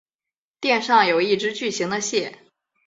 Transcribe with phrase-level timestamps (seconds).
[0.59, 2.39] 店上有一只巨型的蟹。